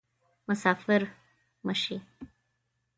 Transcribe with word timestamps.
مسافر 0.47 1.01
مه 1.65 1.73
شي 1.81 1.95